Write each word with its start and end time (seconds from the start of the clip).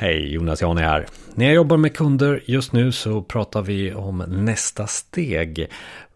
Hej, 0.00 0.32
Jonas 0.32 0.62
Jani 0.62 0.82
här. 0.82 1.06
När 1.34 1.46
jag 1.46 1.54
jobbar 1.54 1.76
med 1.76 1.96
kunder 1.96 2.42
just 2.46 2.72
nu 2.72 2.92
så 2.92 3.22
pratar 3.22 3.62
vi 3.62 3.94
om 3.94 4.24
nästa 4.28 4.86
steg 4.86 5.70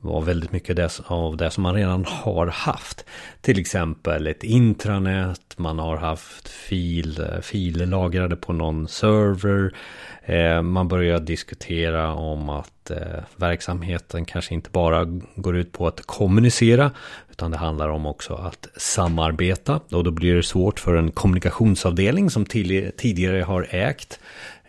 var 0.00 0.20
väldigt 0.20 0.52
mycket 0.52 1.00
av 1.06 1.36
det 1.36 1.50
som 1.50 1.62
man 1.62 1.74
redan 1.74 2.04
har 2.04 2.46
haft. 2.46 3.04
Till 3.40 3.58
exempel 3.58 4.26
ett 4.26 4.44
intranät, 4.44 5.54
man 5.56 5.78
har 5.78 5.96
haft 5.96 6.48
fil, 6.48 7.26
filer 7.42 7.86
lagrade 7.86 8.36
på 8.36 8.52
någon 8.52 8.88
server. 8.88 9.74
Eh, 10.22 10.62
man 10.62 10.88
börjar 10.88 11.20
diskutera 11.20 12.14
om 12.14 12.48
att 12.48 12.90
eh, 12.90 13.22
verksamheten 13.36 14.24
kanske 14.24 14.54
inte 14.54 14.70
bara 14.70 15.04
går 15.36 15.56
ut 15.56 15.72
på 15.72 15.86
att 15.86 16.06
kommunicera 16.06 16.90
utan 17.30 17.50
det 17.50 17.56
handlar 17.56 17.88
om 17.88 18.06
också 18.06 18.34
att 18.34 18.68
samarbeta 18.76 19.80
och 19.90 20.04
då 20.04 20.10
blir 20.10 20.34
det 20.34 20.42
svårt 20.42 20.80
för 20.80 20.96
en 20.96 21.10
kommunikationsavdelning 21.10 22.30
som 22.30 22.46
tidigare 22.46 23.42
har 23.42 23.66
ägt 23.70 24.20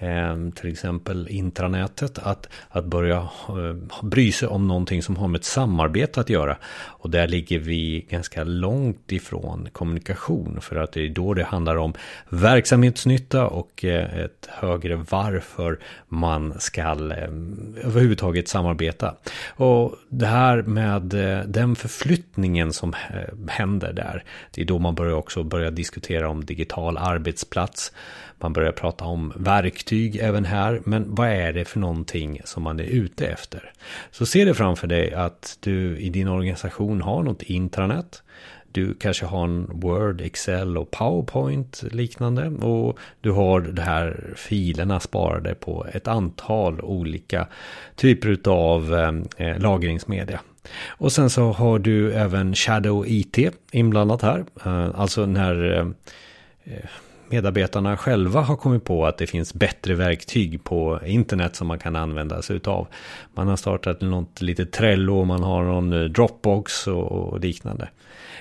Ehm, 0.00 0.52
till 0.52 0.72
exempel 0.72 1.28
intranätet, 1.28 2.18
att, 2.18 2.48
att 2.68 2.84
börja 2.84 3.16
eh, 3.48 4.02
bry 4.02 4.32
sig 4.32 4.48
om 4.48 4.68
någonting 4.68 5.02
som 5.02 5.16
har 5.16 5.28
med 5.28 5.38
ett 5.38 5.44
samarbete 5.44 6.20
att 6.20 6.30
göra. 6.30 6.56
Och 6.74 7.10
där 7.10 7.28
ligger 7.28 7.58
vi 7.58 8.06
ganska 8.10 8.44
långt 8.44 9.12
ifrån 9.12 9.68
kommunikation, 9.72 10.58
för 10.60 10.76
att 10.76 10.92
det 10.92 11.00
är 11.00 11.08
då 11.08 11.34
det 11.34 11.44
handlar 11.44 11.76
om 11.76 11.94
verksamhetsnytta 12.28 13.46
och 13.46 13.84
eh, 13.84 14.18
ett 14.18 14.48
högre 14.48 15.04
varför 15.10 15.78
man 16.08 16.60
ska 16.60 16.80
eh, 16.80 16.88
överhuvudtaget 17.84 18.48
samarbeta. 18.48 19.14
Och 19.48 19.94
det 20.08 20.26
här 20.26 20.62
med 20.62 21.02
den 21.46 21.76
förflyttningen 21.76 22.72
som 22.72 22.94
händer 23.48 23.92
där, 23.92 24.24
det 24.50 24.60
är 24.60 24.64
då 24.64 24.78
man 24.78 24.94
börjar 24.94 25.14
också 25.14 25.42
börja 25.42 25.70
diskutera 25.70 26.28
om 26.28 26.44
digital 26.44 26.98
arbetsplats. 26.98 27.92
Man 28.40 28.52
börjar 28.52 28.72
prata 28.72 29.04
om 29.04 29.32
verktyg 29.36 29.87
även 29.92 30.44
här. 30.44 30.80
Men 30.84 31.14
vad 31.14 31.28
är 31.28 31.52
det 31.52 31.64
för 31.64 31.80
någonting 31.80 32.40
som 32.44 32.62
man 32.62 32.80
är 32.80 32.84
ute 32.84 33.26
efter? 33.26 33.72
Så 34.10 34.26
se 34.26 34.44
det 34.44 34.54
framför 34.54 34.86
dig 34.86 35.14
att 35.14 35.58
du 35.60 35.98
i 35.98 36.08
din 36.08 36.28
organisation 36.28 37.02
har 37.02 37.22
något 37.22 37.42
intranät. 37.42 38.22
Du 38.72 38.94
kanske 38.94 39.26
har 39.26 39.44
en 39.44 39.80
Word, 39.80 40.20
Excel 40.20 40.78
och 40.78 40.90
PowerPoint 40.90 41.82
liknande. 41.90 42.48
Och 42.48 42.98
du 43.20 43.30
har 43.30 43.60
de 43.60 43.82
här 43.82 44.32
filerna 44.36 45.00
sparade 45.00 45.54
på 45.54 45.86
ett 45.92 46.08
antal 46.08 46.80
olika 46.80 47.48
typer 47.96 48.38
av 48.48 48.94
eh, 49.36 49.58
lagringsmedia. 49.58 50.40
Och 50.86 51.12
sen 51.12 51.30
så 51.30 51.52
har 51.52 51.78
du 51.78 52.12
även 52.12 52.54
Shadow 52.54 53.04
IT 53.06 53.38
inblandat 53.72 54.22
här. 54.22 54.44
Eh, 54.64 54.90
alltså 54.94 55.26
när 55.26 55.72
eh, 55.72 55.86
eh 56.74 56.84
medarbetarna 57.30 57.96
själva 57.96 58.40
har 58.40 58.56
kommit 58.56 58.84
på 58.84 59.06
att 59.06 59.18
det 59.18 59.26
finns 59.26 59.54
bättre 59.54 59.94
verktyg 59.94 60.64
på 60.64 61.00
internet 61.06 61.56
som 61.56 61.66
man 61.66 61.78
kan 61.78 61.96
använda 61.96 62.42
sig 62.42 62.56
utav. 62.56 62.86
Man 63.34 63.48
har 63.48 63.56
startat 63.56 64.00
något 64.00 64.42
litet 64.42 64.72
Trello, 64.72 65.24
man 65.24 65.42
har 65.42 65.64
någon 65.64 65.92
eh, 65.92 66.04
Dropbox 66.04 66.86
och, 66.86 67.40
liknande. 67.40 67.88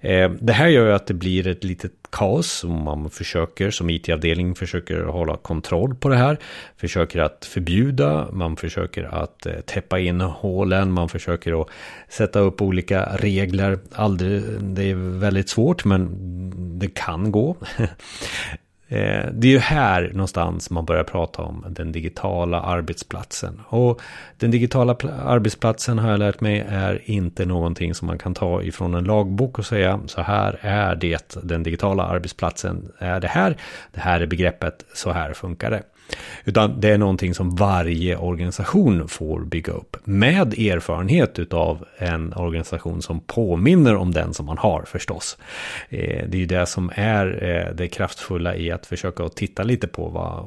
Eh, 0.00 0.30
det 0.30 0.52
här 0.52 0.68
gör 0.68 0.86
ju 0.86 0.92
att 0.92 1.06
det 1.06 1.14
blir 1.14 1.46
ett 1.46 1.64
litet 1.64 1.92
kaos 2.10 2.64
och 2.64 2.70
man 2.70 3.10
försöker 3.10 3.70
som 3.70 3.90
IT-avdelning 3.90 4.54
försöker 4.54 5.02
hålla 5.02 5.36
kontroll 5.36 5.94
på 5.94 6.08
det 6.08 6.16
här. 6.16 6.38
Försöker 6.76 7.20
att 7.20 7.44
förbjuda, 7.44 8.28
man 8.32 8.56
försöker 8.56 9.04
att 9.04 9.46
eh, 9.46 9.52
täppa 9.52 9.98
in 9.98 10.20
hålen, 10.20 10.92
man 10.92 11.08
försöker 11.08 11.62
att 11.62 11.68
sätta 12.08 12.40
upp 12.40 12.62
olika 12.62 13.04
regler. 13.04 13.78
Aldrig, 13.92 14.42
det 14.60 14.90
är 14.90 15.18
väldigt 15.18 15.48
svårt 15.48 15.84
men 15.84 16.78
det 16.78 16.94
kan 16.94 17.32
gå. 17.32 17.56
Eh, 18.92 19.26
det 19.32 19.48
är 19.48 19.52
ju 19.52 19.58
här 19.58 20.10
någonstans 20.12 20.70
man 20.70 20.84
börjar 20.84 21.04
prata 21.04 21.42
om 21.42 21.64
den 21.68 21.92
digitala 21.92 22.60
arbetsplatsen. 22.60 23.60
Och 23.68 24.00
den 24.38 24.50
digitala 24.50 24.96
arbetsplatsen 25.24 25.98
har 25.98 26.10
jag 26.10 26.18
lärt 26.18 26.40
mig 26.40 26.64
är 26.68 27.00
inte 27.04 27.46
någonting 27.46 27.94
som 27.94 28.06
man 28.06 28.18
kan 28.18 28.34
ta 28.34 28.62
ifrån 28.62 28.94
en 28.94 29.04
lagbok 29.04 29.58
och 29.58 29.66
säga 29.66 30.00
så 30.06 30.22
här 30.22 30.58
är 30.60 30.94
det, 30.94 31.36
den 31.42 31.62
digitala 31.62 32.02
arbetsplatsen 32.02 32.92
är 32.98 33.20
det 33.20 33.28
här, 33.28 33.56
det 33.92 34.00
här 34.00 34.20
är 34.20 34.26
begreppet, 34.26 34.84
så 34.94 35.12
här 35.12 35.32
funkar 35.32 35.70
det. 35.70 35.82
Utan 36.44 36.80
det 36.80 36.88
är 36.88 36.98
någonting 36.98 37.34
som 37.34 37.56
varje 37.56 38.16
organisation 38.16 39.08
får 39.08 39.40
bygga 39.40 39.72
upp 39.72 39.96
med 40.04 40.58
erfarenhet 40.58 41.38
utav 41.38 41.84
en 41.98 42.32
organisation 42.32 43.02
som 43.02 43.20
påminner 43.20 43.96
om 43.96 44.12
den 44.12 44.34
som 44.34 44.46
man 44.46 44.58
har 44.58 44.82
förstås. 44.82 45.38
Eh, 45.88 46.24
det 46.28 46.36
är 46.36 46.40
ju 46.40 46.46
det 46.46 46.66
som 46.66 46.92
är 46.94 47.44
eh, 47.44 47.74
det 47.74 47.88
kraftfulla 47.88 48.56
i 48.56 48.70
att 48.70 48.86
försöka 48.86 49.24
att 49.24 49.36
titta 49.36 49.62
lite 49.62 49.86
på 49.86 50.08
vad, 50.08 50.44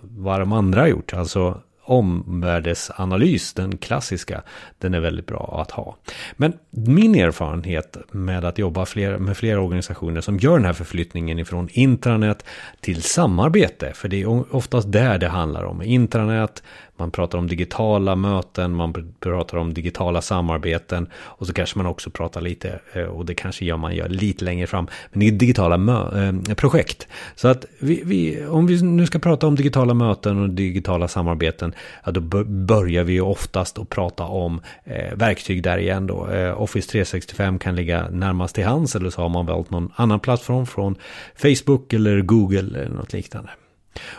vad 0.00 0.40
de 0.40 0.52
andra 0.52 0.80
har 0.80 0.88
gjort. 0.88 1.14
Alltså 1.14 1.60
Omvärldsanalys, 1.86 3.52
den 3.52 3.78
klassiska, 3.78 4.42
den 4.78 4.94
är 4.94 5.00
väldigt 5.00 5.26
bra 5.26 5.58
att 5.62 5.70
ha. 5.70 5.96
Men 6.36 6.52
min 6.70 7.14
erfarenhet 7.14 7.96
med 8.10 8.44
att 8.44 8.58
jobba 8.58 8.86
fler, 8.86 9.18
med 9.18 9.36
flera 9.36 9.60
organisationer 9.60 10.20
som 10.20 10.38
gör 10.38 10.56
den 10.56 10.64
här 10.64 10.72
förflyttningen 10.72 11.38
ifrån 11.38 11.68
intranät 11.72 12.44
till 12.80 13.02
samarbete, 13.02 13.92
för 13.94 14.08
det 14.08 14.22
är 14.22 14.54
oftast 14.54 14.92
där 14.92 15.18
det 15.18 15.28
handlar 15.28 15.64
om. 15.64 15.82
Intranät, 15.82 16.62
man 16.98 17.10
pratar 17.10 17.38
om 17.38 17.46
digitala 17.46 18.16
möten, 18.16 18.74
man 18.74 19.14
pratar 19.20 19.58
om 19.58 19.74
digitala 19.74 20.22
samarbeten 20.22 21.08
och 21.14 21.46
så 21.46 21.52
kanske 21.52 21.78
man 21.78 21.86
också 21.86 22.10
pratar 22.10 22.40
lite, 22.40 22.80
eh, 22.92 23.02
och 23.02 23.26
det 23.26 23.34
kanske 23.34 23.64
gör 23.64 23.76
man 23.76 23.94
gör 23.94 24.08
lite 24.08 24.44
längre 24.44 24.66
fram, 24.66 24.88
men 25.10 25.20
det 25.20 25.26
är 25.26 25.30
digitala 25.30 25.74
eh, 26.26 26.54
projekt. 26.54 27.08
Så 27.34 27.48
att 27.48 27.64
vi, 27.78 28.02
vi, 28.04 28.46
om 28.46 28.66
vi 28.66 28.82
nu 28.82 29.06
ska 29.06 29.18
prata 29.18 29.46
om 29.46 29.54
digitala 29.54 29.94
möten 29.94 30.42
och 30.42 30.50
digitala 30.50 31.08
samarbeten, 31.08 31.74
ja, 32.04 32.12
då 32.12 32.20
börjar 32.44 33.04
vi 33.04 33.20
oftast 33.20 33.78
att 33.78 33.88
prata 33.88 34.24
om 34.24 34.60
eh, 34.84 35.14
verktyg 35.14 35.62
där 35.62 35.78
igen 35.78 36.06
då. 36.06 36.28
Eh, 36.28 36.60
Office 36.60 36.90
365 36.90 37.58
kan 37.58 37.76
ligga 37.76 38.08
närmast 38.10 38.54
till 38.54 38.64
hands 38.64 38.96
eller 38.96 39.10
så 39.10 39.22
har 39.22 39.28
man 39.28 39.46
valt 39.46 39.70
någon 39.70 39.92
annan 39.96 40.20
plattform 40.20 40.66
från 40.66 40.96
Facebook 41.36 41.92
eller 41.92 42.20
Google 42.20 42.58
eller 42.58 42.88
något 42.88 43.12
liknande. 43.12 43.50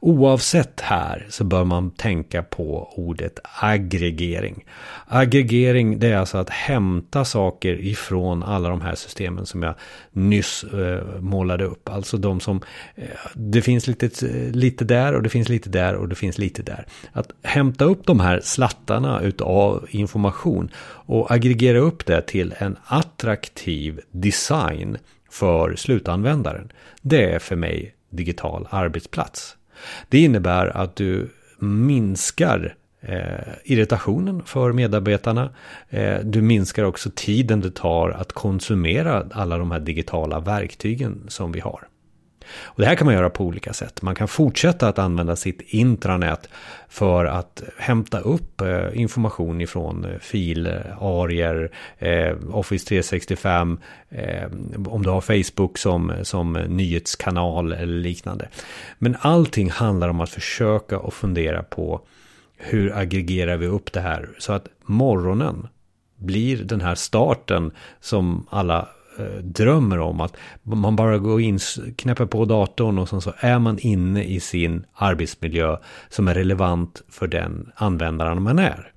Oavsett 0.00 0.80
här 0.80 1.26
så 1.28 1.44
bör 1.44 1.64
man 1.64 1.90
tänka 1.90 2.42
på 2.42 2.92
ordet 2.96 3.38
aggregering. 3.60 4.64
Aggregering 5.06 5.98
det 5.98 6.08
är 6.08 6.16
alltså 6.16 6.38
att 6.38 6.50
hämta 6.50 7.24
saker 7.24 7.74
ifrån 7.80 8.42
alla 8.42 8.68
de 8.68 8.80
här 8.80 8.94
systemen 8.94 9.46
som 9.46 9.62
jag 9.62 9.74
nyss 10.12 10.64
eh, 10.64 11.20
målade 11.20 11.64
upp. 11.64 11.88
Alltså 11.88 12.16
de 12.16 12.40
som, 12.40 12.60
eh, 12.94 13.04
det 13.34 13.62
finns 13.62 13.86
lite, 13.86 14.26
lite 14.52 14.84
där 14.84 15.14
och 15.14 15.22
det 15.22 15.28
finns 15.28 15.48
lite 15.48 15.68
där 15.68 15.94
och 15.94 16.08
det 16.08 16.14
finns 16.14 16.38
lite 16.38 16.62
där. 16.62 16.86
Att 17.12 17.32
hämta 17.42 17.84
upp 17.84 18.06
de 18.06 18.20
här 18.20 18.40
slattarna 18.44 19.20
utav 19.20 19.86
information 19.90 20.70
och 21.06 21.30
aggregera 21.30 21.78
upp 21.78 22.06
det 22.06 22.22
till 22.22 22.54
en 22.58 22.76
attraktiv 22.84 24.00
design 24.10 24.98
för 25.30 25.76
slutanvändaren. 25.76 26.72
Det 27.02 27.34
är 27.34 27.38
för 27.38 27.56
mig 27.56 27.94
digital 28.10 28.68
arbetsplats. 28.70 29.56
Det 30.08 30.18
innebär 30.18 30.76
att 30.76 30.96
du 30.96 31.28
minskar 31.58 32.74
eh, 33.00 33.54
irritationen 33.64 34.42
för 34.44 34.72
medarbetarna. 34.72 35.50
Eh, 35.88 36.18
du 36.24 36.42
minskar 36.42 36.84
också 36.84 37.10
tiden 37.14 37.60
det 37.60 37.70
tar 37.70 38.10
att 38.10 38.32
konsumera 38.32 39.26
alla 39.32 39.58
de 39.58 39.70
här 39.70 39.80
digitala 39.80 40.40
verktygen 40.40 41.24
som 41.28 41.52
vi 41.52 41.60
har. 41.60 41.89
Och 42.62 42.80
det 42.80 42.86
här 42.86 42.94
kan 42.94 43.04
man 43.04 43.14
göra 43.14 43.30
på 43.30 43.44
olika 43.44 43.72
sätt. 43.72 44.02
Man 44.02 44.14
kan 44.14 44.28
fortsätta 44.28 44.88
att 44.88 44.98
använda 44.98 45.36
sitt 45.36 45.60
intranät 45.60 46.48
för 46.88 47.24
att 47.24 47.62
hämta 47.78 48.20
upp 48.20 48.60
eh, 48.60 49.00
information 49.00 49.60
ifrån 49.60 50.04
eh, 50.04 50.18
filarier, 50.18 51.70
eh, 51.98 52.36
Office 52.52 52.86
365, 52.86 53.78
eh, 54.08 54.46
om 54.86 55.02
du 55.02 55.10
har 55.10 55.20
Facebook 55.20 55.78
som, 55.78 56.12
som 56.22 56.52
nyhetskanal 56.52 57.72
eller 57.72 57.98
liknande. 57.98 58.48
Men 58.98 59.16
allting 59.20 59.70
handlar 59.70 60.08
om 60.08 60.20
att 60.20 60.30
försöka 60.30 60.98
och 60.98 61.14
fundera 61.14 61.62
på 61.62 62.00
hur 62.56 62.98
aggregerar 62.98 63.56
vi 63.56 63.66
upp 63.66 63.92
det 63.92 64.00
här 64.00 64.28
så 64.38 64.52
att 64.52 64.68
morgonen 64.82 65.68
blir 66.16 66.64
den 66.64 66.80
här 66.80 66.94
starten 66.94 67.70
som 68.00 68.46
alla 68.50 68.88
Eh, 69.18 69.42
drömmer 69.42 69.98
om. 69.98 70.20
Att 70.20 70.36
man 70.62 70.96
bara 70.96 71.18
går 71.18 71.40
in, 71.40 71.58
knäpper 71.96 72.26
på 72.26 72.44
datorn 72.44 72.98
och 72.98 73.08
sen 73.08 73.20
så 73.20 73.32
är 73.38 73.58
man 73.58 73.78
inne 73.78 74.24
i 74.24 74.40
sin 74.40 74.84
arbetsmiljö 74.94 75.76
som 76.08 76.28
är 76.28 76.34
relevant 76.34 77.02
för 77.08 77.26
den 77.26 77.72
användaren 77.74 78.42
man 78.42 78.58
är. 78.58 78.92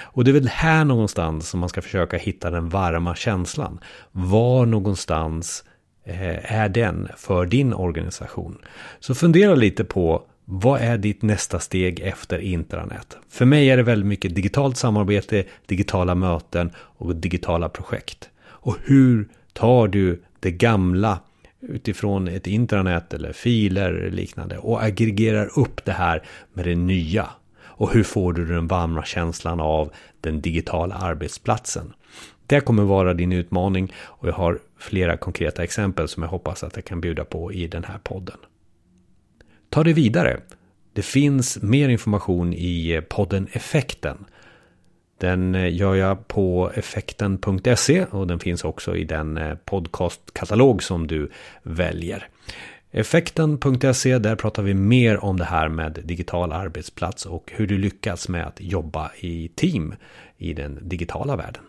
Och 0.00 0.24
det 0.24 0.30
är 0.30 0.32
väl 0.32 0.48
här 0.48 0.84
någonstans 0.84 1.48
som 1.48 1.60
man 1.60 1.68
ska 1.68 1.82
försöka 1.82 2.16
hitta 2.16 2.50
den 2.50 2.68
varma 2.68 3.14
känslan. 3.14 3.80
Var 4.12 4.66
någonstans 4.66 5.64
eh, 6.04 6.52
är 6.60 6.68
den 6.68 7.08
för 7.16 7.46
din 7.46 7.74
organisation? 7.74 8.58
Så 9.00 9.14
fundera 9.14 9.54
lite 9.54 9.84
på 9.84 10.22
vad 10.44 10.80
är 10.80 10.98
ditt 10.98 11.22
nästa 11.22 11.58
steg 11.58 12.00
efter 12.00 12.38
intranät? 12.38 13.16
För 13.28 13.44
mig 13.44 13.70
är 13.70 13.76
det 13.76 13.82
väldigt 13.82 14.06
mycket 14.06 14.34
digitalt 14.34 14.76
samarbete, 14.76 15.44
digitala 15.66 16.14
möten 16.14 16.70
och 16.76 17.16
digitala 17.16 17.68
projekt. 17.68 18.30
Och 18.46 18.76
hur 18.84 19.28
tar 19.58 19.88
du 19.88 20.22
det 20.40 20.50
gamla 20.50 21.20
utifrån 21.60 22.28
ett 22.28 22.46
intranät 22.46 23.14
eller 23.14 23.32
filer 23.32 23.92
eller 23.92 24.10
liknande 24.10 24.58
och 24.58 24.82
aggregerar 24.82 25.58
upp 25.58 25.84
det 25.84 25.92
här 25.92 26.22
med 26.52 26.64
det 26.64 26.74
nya. 26.74 27.28
Och 27.60 27.92
hur 27.92 28.02
får 28.02 28.32
du 28.32 28.46
den 28.46 28.66
varma 28.66 29.04
känslan 29.04 29.60
av 29.60 29.92
den 30.20 30.40
digitala 30.40 30.94
arbetsplatsen? 30.94 31.92
Det 32.46 32.60
kommer 32.60 32.82
vara 32.82 33.14
din 33.14 33.32
utmaning 33.32 33.92
och 33.96 34.28
jag 34.28 34.32
har 34.32 34.58
flera 34.78 35.16
konkreta 35.16 35.64
exempel 35.64 36.08
som 36.08 36.22
jag 36.22 36.30
hoppas 36.30 36.64
att 36.64 36.76
jag 36.76 36.84
kan 36.84 37.00
bjuda 37.00 37.24
på 37.24 37.52
i 37.52 37.66
den 37.66 37.84
här 37.84 37.98
podden. 37.98 38.36
Ta 39.70 39.84
det 39.84 39.92
vidare. 39.92 40.40
Det 40.92 41.02
finns 41.02 41.62
mer 41.62 41.88
information 41.88 42.52
i 42.52 43.02
podden 43.08 43.48
Effekten. 43.52 44.24
Den 45.18 45.54
eh, 45.54 45.74
gör 45.74 45.94
jag 45.94 46.28
på 46.28 46.70
effekten.se 46.74 48.04
och 48.04 48.26
den 48.26 48.38
finns 48.38 48.64
också 48.64 48.96
i 48.96 49.04
den 49.04 49.36
eh, 49.36 49.54
podcastkatalog 49.64 50.82
som 50.82 51.06
du 51.06 51.30
väljer. 51.62 52.28
Effekten.se, 52.90 54.18
där 54.18 54.36
pratar 54.36 54.62
vi 54.62 54.74
mer 54.74 55.24
om 55.24 55.36
det 55.36 55.44
här 55.44 55.68
med 55.68 56.00
digital 56.04 56.52
arbetsplats 56.52 57.26
och 57.26 57.52
hur 57.54 57.66
du 57.66 57.78
lyckas 57.78 58.28
med 58.28 58.46
att 58.46 58.60
jobba 58.60 59.10
i 59.20 59.48
team 59.48 59.94
i 60.36 60.54
den 60.54 60.88
digitala 60.88 61.36
världen. 61.36 61.62